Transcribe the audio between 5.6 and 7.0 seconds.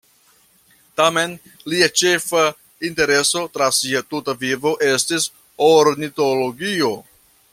ornitologio.